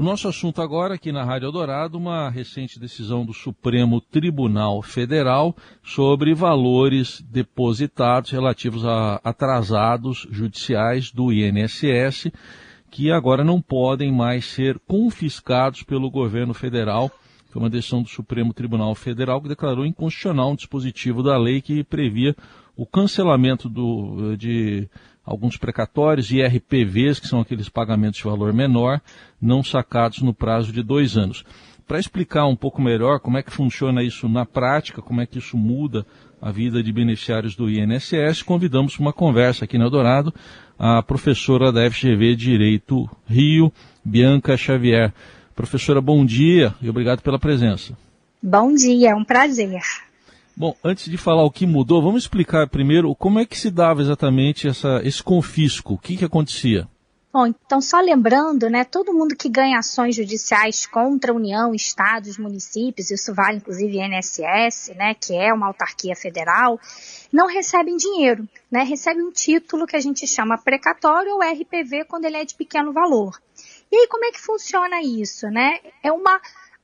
[0.00, 5.54] O nosso assunto agora aqui na Rádio Eldorado, uma recente decisão do Supremo Tribunal Federal
[5.82, 12.32] sobre valores depositados relativos a atrasados judiciais do INSS,
[12.90, 17.10] que agora não podem mais ser confiscados pelo governo federal.
[17.50, 21.84] Foi uma decisão do Supremo Tribunal Federal que declarou inconstitucional um dispositivo da lei que
[21.84, 22.34] previa
[22.80, 24.88] o cancelamento do, de
[25.22, 29.02] alguns precatórios e RPVs, que são aqueles pagamentos de valor menor,
[29.38, 31.44] não sacados no prazo de dois anos.
[31.86, 35.36] Para explicar um pouco melhor como é que funciona isso na prática, como é que
[35.36, 36.06] isso muda
[36.40, 40.32] a vida de beneficiários do INSS, convidamos para uma conversa aqui na Dourado
[40.78, 43.70] a professora da FGV Direito Rio,
[44.02, 45.12] Bianca Xavier.
[45.54, 47.92] Professora, bom dia e obrigado pela presença.
[48.42, 49.82] Bom dia, é um prazer.
[50.60, 54.02] Bom, antes de falar o que mudou, vamos explicar primeiro como é que se dava
[54.02, 56.86] exatamente essa, esse confisco, o que, que acontecia?
[57.32, 62.36] Bom, então só lembrando, né, todo mundo que ganha ações judiciais contra a União, estados,
[62.36, 66.78] municípios, isso vale inclusive INSS, né, que é uma autarquia federal,
[67.32, 72.26] não recebem dinheiro, né, recebe um título que a gente chama precatório ou RPV quando
[72.26, 73.40] ele é de pequeno valor.
[73.90, 75.78] E aí como é que funciona isso, né?
[76.02, 76.38] É uma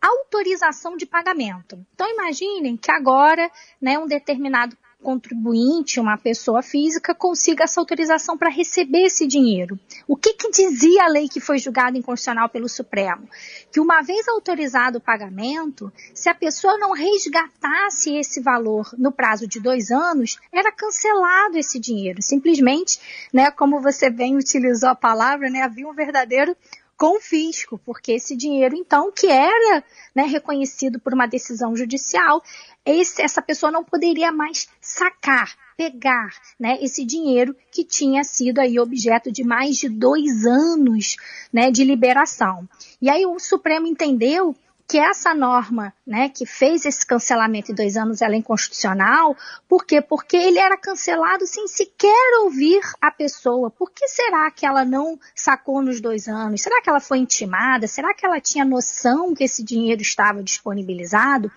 [0.06, 1.78] autorização de pagamento.
[1.94, 8.50] Então imaginem que agora, né, um determinado contribuinte, uma pessoa física, consiga essa autorização para
[8.50, 9.78] receber esse dinheiro.
[10.08, 13.28] O que, que dizia a lei que foi julgada inconstitucional pelo Supremo?
[13.70, 19.46] Que uma vez autorizado o pagamento, se a pessoa não resgatasse esse valor no prazo
[19.46, 22.22] de dois anos, era cancelado esse dinheiro.
[22.22, 22.98] Simplesmente,
[23.32, 26.56] né, como você bem utilizou a palavra, né, havia um verdadeiro
[26.96, 32.42] confisco, porque esse dinheiro, então, que era né, reconhecido por uma decisão judicial,
[32.84, 38.78] esse, essa pessoa não poderia mais sacar, pegar né, esse dinheiro que tinha sido aí
[38.78, 41.16] objeto de mais de dois anos
[41.52, 42.66] né, de liberação.
[43.00, 44.56] E aí o Supremo entendeu
[44.88, 49.36] que essa norma, né, que fez esse cancelamento em dois anos, ela é inconstitucional.
[49.68, 50.00] Por quê?
[50.00, 53.68] Porque ele era cancelado sem sequer ouvir a pessoa.
[53.68, 56.62] Por que será que ela não sacou nos dois anos?
[56.62, 57.88] Será que ela foi intimada?
[57.88, 61.50] Será que ela tinha noção que esse dinheiro estava disponibilizado?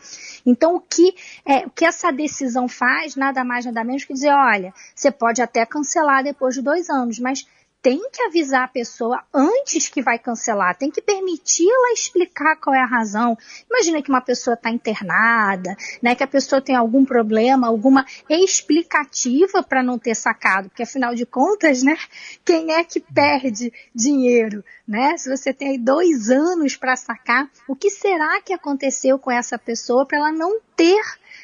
[0.44, 1.14] Então, o que,
[1.46, 5.40] é, o que essa decisão faz, nada mais, nada menos que dizer, olha, você pode
[5.40, 7.46] até cancelar depois de dois anos, mas
[7.82, 12.76] tem que avisar a pessoa antes que vai cancelar, tem que permitir ela explicar qual
[12.76, 13.38] é a razão.
[13.70, 19.64] Imagina que uma pessoa está internada, né, que a pessoa tem algum problema, alguma explicativa
[19.64, 21.98] para não ter sacado, porque afinal de contas, né,
[22.44, 25.18] quem é que perde dinheiro, né?
[25.18, 29.58] Se você tem aí dois anos para sacar, o que será que aconteceu com essa
[29.58, 31.02] pessoa para ela não ter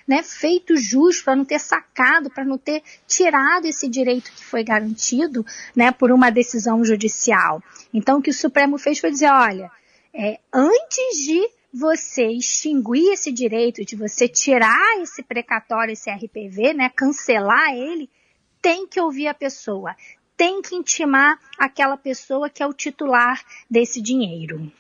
[0.08, 4.64] né, feito jus, para não ter sacado, para não ter tirado esse direito que foi
[4.64, 5.46] garantido
[5.76, 7.62] né, por uma decisão judicial.
[7.94, 9.72] Então, o que o Supremo fez foi dizer: olha,
[10.14, 16.90] é, antes de você extinguir esse direito, de você tirar esse precatório, esse RPV, né,
[16.96, 18.10] cancelar ele,
[18.62, 19.96] tem que ouvir a pessoa,
[20.38, 24.72] tem que intimar aquela pessoa que é o titular desse dinheiro.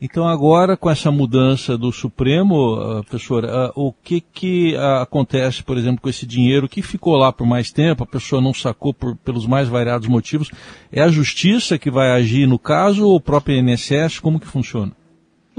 [0.00, 5.60] Então agora com essa mudança do Supremo, uh, professora, uh, o que que uh, acontece,
[5.60, 8.94] por exemplo, com esse dinheiro que ficou lá por mais tempo, a pessoa não sacou
[8.94, 10.52] por, pelos mais variados motivos,
[10.92, 14.20] é a justiça que vai agir no caso ou o próprio INSS?
[14.20, 14.92] Como que funciona?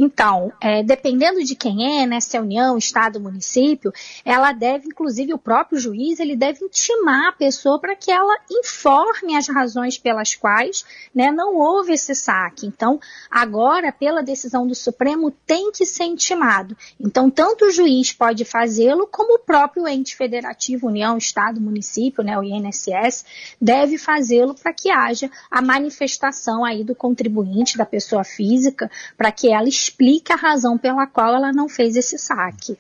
[0.02, 3.92] Então, é, dependendo de quem é, né, se é União, Estado, Município,
[4.24, 9.36] ela deve, inclusive o próprio juiz, ele deve intimar a pessoa para que ela informe
[9.36, 12.66] as razões pelas quais né, não houve esse saque.
[12.66, 12.98] Então,
[13.30, 16.78] agora, pela decisão do Supremo, tem que ser intimado.
[16.98, 22.38] Então, tanto o juiz pode fazê-lo, como o próprio ente federativo, União, Estado, Município, né,
[22.40, 23.26] o INSS,
[23.60, 29.52] deve fazê-lo para que haja a manifestação aí do contribuinte, da pessoa física, para que
[29.52, 32.78] ela explique a razão pela qual ela não fez esse saque.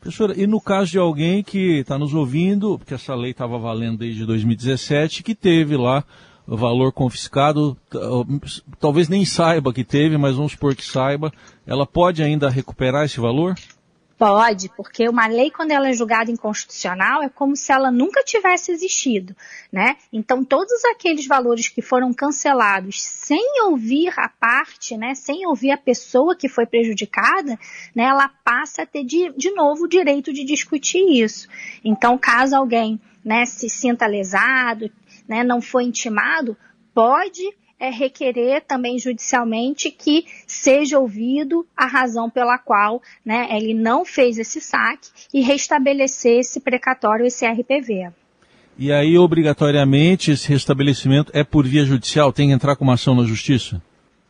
[0.00, 3.98] Professora, e no caso de alguém que está nos ouvindo, porque essa lei estava valendo
[3.98, 6.04] desde 2017, que teve lá
[6.46, 7.76] valor confiscado,
[8.80, 11.32] talvez nem saiba que teve, mas vamos supor que saiba,
[11.66, 13.54] ela pode ainda recuperar esse valor?
[14.18, 18.72] Pode, porque uma lei, quando ela é julgada inconstitucional, é como se ela nunca tivesse
[18.72, 19.36] existido,
[19.70, 19.96] né?
[20.12, 25.78] Então, todos aqueles valores que foram cancelados sem ouvir a parte, né, sem ouvir a
[25.78, 27.56] pessoa que foi prejudicada,
[27.94, 31.46] né, ela passa a ter de, de novo o direito de discutir isso.
[31.84, 34.90] Então, caso alguém, né, se sinta lesado,
[35.28, 36.56] né, não foi intimado,
[36.92, 44.04] pode é, requerer também judicialmente que seja ouvido a razão pela qual né, ele não
[44.04, 48.10] fez esse saque e restabelecer esse precatório, esse RPV.
[48.76, 52.32] E aí, obrigatoriamente, esse restabelecimento é por via judicial?
[52.32, 53.82] Tem que entrar com uma ação na justiça?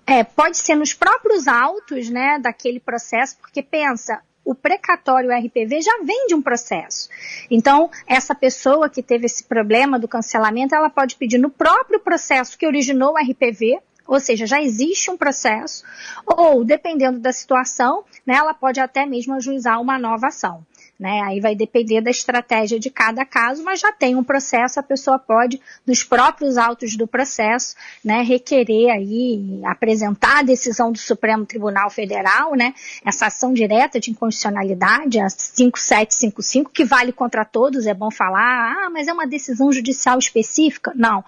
[0.06, 5.98] É, pode ser nos próprios autos, né, daquele processo, porque pensa, o precatório RPV já
[6.02, 7.10] vem de um processo.
[7.50, 12.56] Então, essa pessoa que teve esse problema do cancelamento, ela pode pedir no próprio processo
[12.56, 15.84] que originou o RPV, ou seja, já existe um processo,
[16.24, 20.64] ou, dependendo da situação, né, ela pode até mesmo ajuizar uma nova ação.
[20.98, 21.20] Né?
[21.20, 25.16] Aí vai depender da estratégia de cada caso, mas já tem um processo, a pessoa
[25.16, 31.88] pode, nos próprios autos do processo, né, requerer aí, apresentar a decisão do Supremo Tribunal
[31.88, 32.74] Federal, né,
[33.04, 38.90] essa ação direta de inconstitucionalidade, a 5755, que vale contra todos, é bom falar, ah,
[38.90, 40.92] mas é uma decisão judicial específica?
[40.96, 41.24] Não,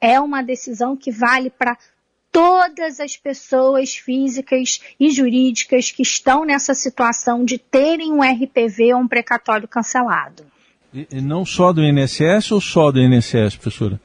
[0.00, 1.76] é uma decisão que vale para
[2.32, 9.00] todas as pessoas físicas e jurídicas que estão nessa situação de terem um RPV ou
[9.00, 10.44] um precatório cancelado.
[10.92, 14.00] E, e não só do INSS ou só do INSS, professora?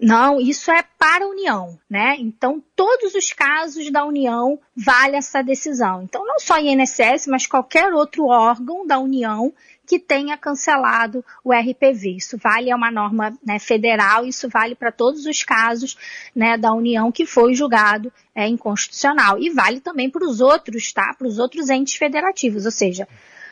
[0.00, 2.16] Não, isso é para a União, né?
[2.18, 6.02] Então, todos os casos da União vale essa decisão.
[6.02, 9.52] Então, não só INSS, mas qualquer outro órgão da União
[9.86, 12.16] que tenha cancelado o RPV.
[12.16, 15.96] Isso vale, é uma norma né, federal, isso vale para todos os casos
[16.34, 19.38] né, da União que foi julgado é, inconstitucional.
[19.38, 21.14] E vale também para os outros, tá?
[21.14, 23.06] Para os outros entes federativos, ou seja,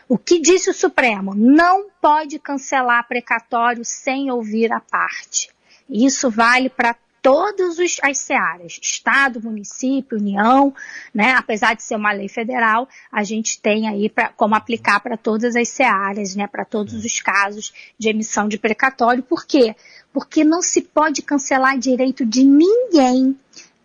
[0.09, 1.35] o que disse o Supremo?
[1.35, 5.51] Não pode cancelar precatório sem ouvir a parte.
[5.89, 10.75] Isso vale para todas as searas, Estado, município, União,
[11.15, 11.33] né?
[11.33, 15.55] Apesar de ser uma lei federal, a gente tem aí pra, como aplicar para todas
[15.55, 16.49] as searas, né?
[16.49, 19.23] Para todos os casos de emissão de precatório.
[19.23, 19.77] Por quê?
[20.13, 23.39] Porque não se pode cancelar direito de ninguém.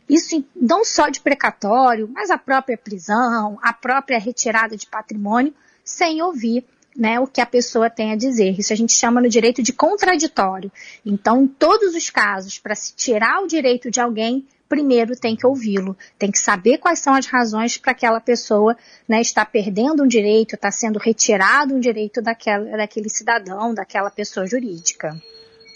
[0.09, 5.53] Isso não só de precatório, mas a própria prisão, a própria retirada de patrimônio,
[5.83, 6.65] sem ouvir
[6.97, 8.59] né, o que a pessoa tem a dizer.
[8.59, 10.71] Isso a gente chama no direito de contraditório.
[11.05, 15.45] Então, em todos os casos, para se tirar o direito de alguém, primeiro tem que
[15.45, 18.75] ouvi-lo, tem que saber quais são as razões para aquela pessoa
[19.07, 24.47] né, estar perdendo um direito, está sendo retirado um direito daquela, daquele cidadão, daquela pessoa
[24.47, 25.15] jurídica.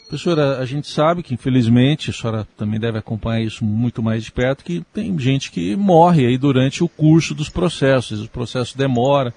[0.08, 4.32] Professora, a gente sabe que, infelizmente, a senhora também deve acompanhar isso muito mais de
[4.32, 8.22] perto, que tem gente que morre aí durante o curso dos processos.
[8.22, 9.34] O processo demora,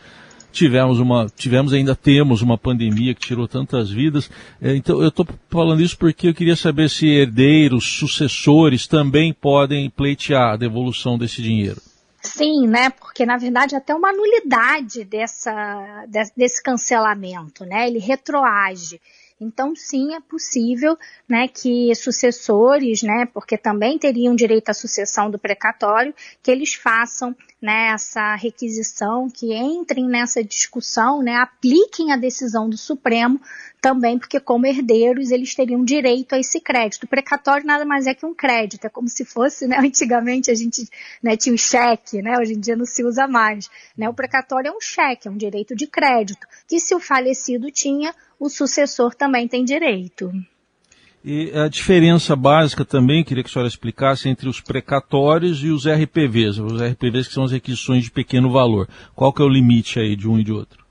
[0.55, 4.31] tivemos uma, tivemos ainda temos uma pandemia que tirou tantas vidas.
[4.63, 9.91] É, então eu estou falando isso porque eu queria saber se herdeiros, sucessores também podem
[9.91, 11.81] pleitear a devolução desse dinheiro.
[12.23, 12.89] Sim, né?
[12.89, 16.07] Porque na verdade até uma nulidade dessa,
[16.37, 17.89] desse cancelamento, né?
[17.89, 19.01] Ele retroage.
[19.41, 20.97] Então, sim, é possível
[21.29, 27.35] né, que sucessores, né, porque também teriam direito à sucessão do precatório, que eles façam
[27.65, 33.41] né, essa requisição, que entrem nessa discussão, né, apliquem a decisão do Supremo
[33.81, 37.05] também, porque como herdeiros eles teriam direito a esse crédito.
[37.05, 40.55] O precatório nada mais é que um crédito, é como se fosse, né, antigamente a
[40.55, 40.87] gente
[41.23, 43.71] né, tinha o cheque, né, hoje em dia não se usa mais.
[43.97, 47.71] Né, o precatório é um cheque, é um direito de crédito, que se o falecido
[47.71, 50.31] tinha, o sucessor também tem direito.
[51.25, 55.87] E a diferença básica também, queria que a senhora explicasse, entre os precatórios e os
[55.87, 58.87] RPVs, os RPVs que são as requisições de pequeno valor.
[59.15, 60.85] Qual que é o limite aí de um e de outro?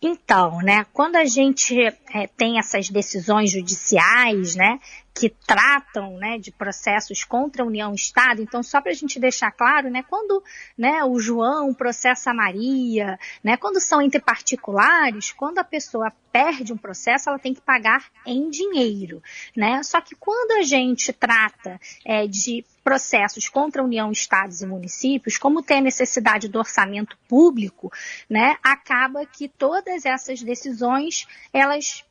[0.00, 4.78] Então, né, quando a gente é, tem essas decisões judiciais, né,
[5.14, 8.42] que tratam né, de processos contra a União Estado.
[8.42, 10.42] Então, só para a gente deixar claro, né, quando
[10.76, 16.72] né, o João processa a Maria, né, quando são entre particulares, quando a pessoa perde
[16.72, 19.22] um processo, ela tem que pagar em dinheiro.
[19.56, 19.80] Né?
[19.84, 25.38] Só que quando a gente trata é, de processos contra a União, Estados e municípios,
[25.38, 27.92] como tem necessidade do orçamento público,
[28.28, 32.04] né, acaba que todas essas decisões elas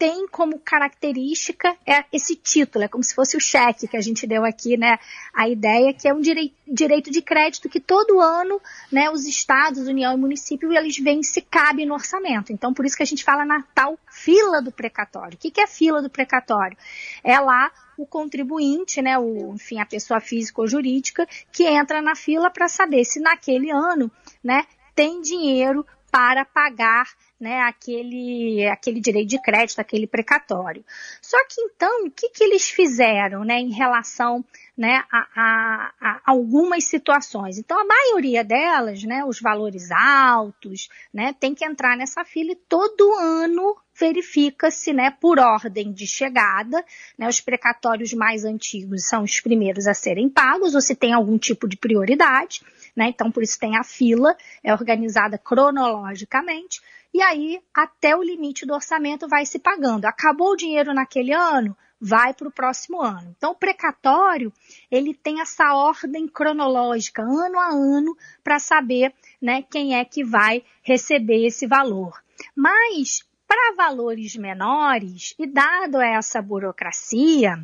[0.00, 4.26] tem como característica é esse título, é como se fosse o cheque que a gente
[4.26, 4.98] deu aqui, né?
[5.30, 8.58] A ideia que é um direi direito de crédito que todo ano,
[8.90, 12.50] né, os estados, União e município, eles veem se cabe no orçamento.
[12.50, 15.36] Então, por isso que a gente fala na tal fila do precatório.
[15.36, 16.78] O que, que é fila do precatório?
[17.22, 22.14] É lá o contribuinte, né, o, enfim, a pessoa física ou jurídica, que entra na
[22.14, 24.10] fila para saber se naquele ano,
[24.42, 24.64] né,
[24.94, 27.06] tem dinheiro para pagar
[27.40, 30.84] né, aquele, aquele direito de crédito, aquele precatório.
[31.22, 34.44] Só que então, o que, que eles fizeram né, em relação
[34.76, 37.56] né, a, a, a, algumas situações?
[37.58, 42.56] Então, a maioria delas, né, os valores altos, né, tem que entrar nessa fila e
[42.56, 46.84] todo ano verifica-se, né, por ordem de chegada,
[47.18, 51.38] né, os precatórios mais antigos são os primeiros a serem pagos, ou se tem algum
[51.38, 52.62] tipo de prioridade,
[52.96, 56.80] né, então por isso tem a fila, é organizada cronologicamente,
[57.12, 60.04] e aí até o limite do orçamento vai se pagando.
[60.04, 63.34] Acabou o dinheiro naquele ano, vai para o próximo ano.
[63.36, 64.52] Então, o precatório,
[64.90, 70.64] ele tem essa ordem cronológica, ano a ano, para saber né, quem é que vai
[70.82, 72.22] receber esse valor.
[72.56, 77.56] Mas, para valores menores, e dado essa burocracia,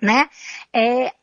[0.00, 0.28] né,
[0.72, 1.14] é,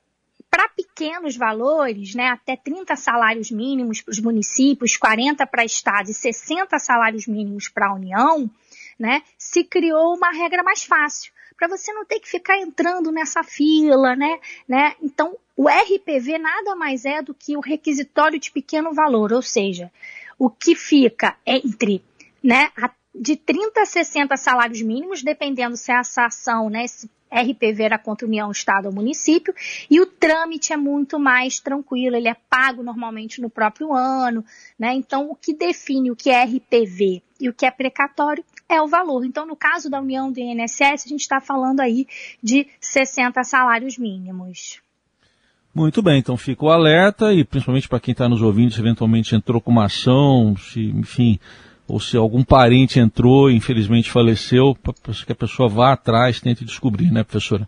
[0.50, 6.14] para pequenos valores, né, até 30 salários mínimos para os municípios, 40 para estados e
[6.14, 8.50] 60 salários mínimos para a União,
[8.98, 13.44] né, se criou uma regra mais fácil para você não ter que ficar entrando nessa
[13.44, 14.40] fila, né?
[14.66, 14.96] né?
[15.04, 19.92] Então, o RPV nada mais é do que o requisitório de pequeno valor, ou seja,
[20.38, 22.02] o que fica entre
[22.42, 22.72] né,
[23.14, 28.28] de 30 a 60 salários mínimos, dependendo se essa ação, né, se RPV era contra
[28.28, 29.54] União, Estado ou município,
[29.90, 34.44] e o trâmite é muito mais tranquilo, ele é pago normalmente no próprio ano,
[34.78, 34.94] né?
[34.94, 38.88] Então, o que define o que é RPV e o que é precatório é o
[38.88, 39.26] valor.
[39.26, 42.08] Então, no caso da União do INSS, a gente está falando aí
[42.42, 44.82] de 60 salários mínimos.
[45.74, 49.36] Muito bem, então fica o alerta e principalmente para quem está nos ouvindo, se eventualmente
[49.36, 51.40] entrou com uma ação, se, enfim,
[51.90, 54.94] ou se algum parente entrou infelizmente faleceu, para
[55.26, 57.68] que a pessoa vá atrás, tente descobrir, né, professora?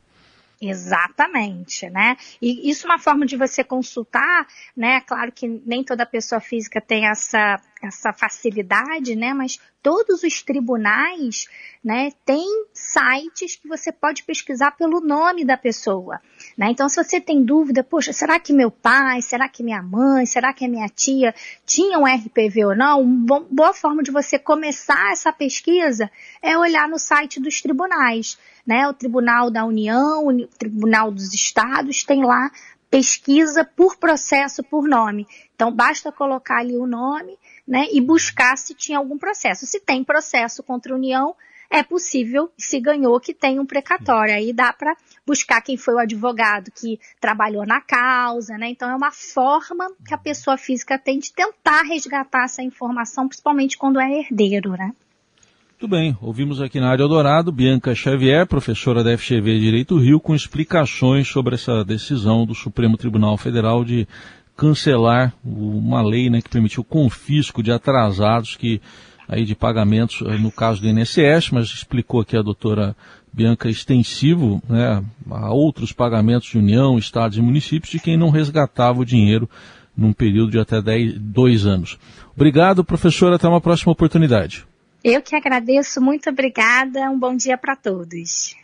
[0.62, 2.16] Exatamente, né?
[2.40, 4.46] E isso é uma forma de você consultar,
[4.78, 5.02] né?
[5.02, 9.34] Claro que nem toda pessoa física tem essa, essa facilidade, né?
[9.34, 11.48] Mas todos os tribunais,
[11.84, 16.22] né, têm sites que você pode pesquisar pelo nome da pessoa,
[16.58, 16.68] né?
[16.70, 20.54] Então, se você tem dúvida, poxa, será que meu pai, será que minha mãe, será
[20.54, 21.34] que a minha tia
[21.66, 23.02] tinham RPV ou não?
[23.02, 26.12] Uma boa forma de você começar essa pesquisa
[26.42, 28.88] é olhar no site dos tribunais né?
[28.88, 32.52] O Tribunal da União, o Tribunal dos Estados tem lá
[32.90, 35.26] pesquisa por processo, por nome.
[35.56, 37.38] Então basta colocar ali o nome,
[37.72, 39.66] né, e buscar se tinha algum processo.
[39.66, 41.34] Se tem processo contra a União,
[41.70, 44.34] é possível, se ganhou, que tem um precatório.
[44.34, 44.94] Aí dá para
[45.26, 48.68] buscar quem foi o advogado que trabalhou na causa, né?
[48.72, 53.78] Então é uma forma que a pessoa física tem de tentar resgatar essa informação, principalmente
[53.78, 54.92] quando é herdeiro, né?
[55.70, 60.36] Muito bem, ouvimos aqui na Área Dourado Bianca Xavier, professora da FGV Direito Rio, com
[60.36, 64.08] explicações sobre essa decisão do Supremo Tribunal Federal de
[64.56, 68.82] cancelar uma lei né, que permitiu o confisco de atrasados que
[69.28, 72.96] aí de pagamentos, no caso do INSS, mas explicou aqui a doutora
[73.32, 79.00] Bianca extensivo né, a outros pagamentos de União, Estados e municípios de quem não resgatava
[79.00, 79.50] o dinheiro
[79.96, 81.98] num período de até 10, dois anos.
[82.36, 83.36] Obrigado, professora.
[83.36, 84.66] Até uma próxima oportunidade.
[85.04, 87.10] Eu que agradeço, muito obrigada.
[87.10, 88.56] Um bom dia para todos.